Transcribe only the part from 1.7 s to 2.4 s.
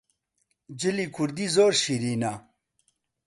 شیرینە